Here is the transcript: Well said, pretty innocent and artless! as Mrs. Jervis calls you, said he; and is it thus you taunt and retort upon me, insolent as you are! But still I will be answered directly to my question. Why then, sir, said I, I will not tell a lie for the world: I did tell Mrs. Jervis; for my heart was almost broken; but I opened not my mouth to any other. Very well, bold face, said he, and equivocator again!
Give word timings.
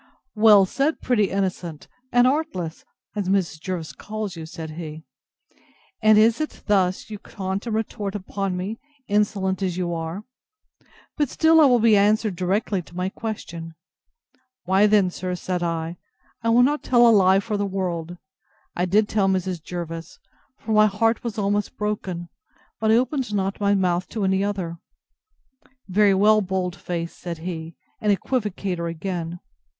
Well 0.33 0.65
said, 0.65 0.99
pretty 0.99 1.29
innocent 1.29 1.87
and 2.11 2.25
artless! 2.25 2.83
as 3.15 3.29
Mrs. 3.29 3.59
Jervis 3.61 3.93
calls 3.93 4.35
you, 4.35 4.47
said 4.47 4.71
he; 4.71 5.03
and 6.01 6.17
is 6.17 6.41
it 6.41 6.63
thus 6.65 7.11
you 7.11 7.19
taunt 7.19 7.67
and 7.67 7.75
retort 7.75 8.15
upon 8.15 8.57
me, 8.57 8.79
insolent 9.07 9.61
as 9.61 9.77
you 9.77 9.93
are! 9.93 10.23
But 11.17 11.29
still 11.29 11.61
I 11.61 11.65
will 11.65 11.77
be 11.77 11.95
answered 11.95 12.35
directly 12.35 12.81
to 12.81 12.95
my 12.95 13.09
question. 13.09 13.75
Why 14.63 14.87
then, 14.87 15.11
sir, 15.11 15.35
said 15.35 15.61
I, 15.61 15.97
I 16.41 16.49
will 16.49 16.63
not 16.63 16.81
tell 16.81 17.07
a 17.07 17.11
lie 17.13 17.39
for 17.39 17.55
the 17.55 17.63
world: 17.67 18.17
I 18.75 18.85
did 18.85 19.07
tell 19.07 19.27
Mrs. 19.29 19.61
Jervis; 19.61 20.17
for 20.57 20.71
my 20.71 20.87
heart 20.87 21.23
was 21.23 21.37
almost 21.37 21.77
broken; 21.77 22.27
but 22.79 22.89
I 22.89 22.95
opened 22.95 23.31
not 23.35 23.61
my 23.61 23.75
mouth 23.75 24.07
to 24.09 24.23
any 24.25 24.43
other. 24.43 24.79
Very 25.87 26.15
well, 26.15 26.41
bold 26.41 26.75
face, 26.75 27.13
said 27.15 27.37
he, 27.45 27.75
and 28.01 28.11
equivocator 28.11 28.89
again! 28.89 29.39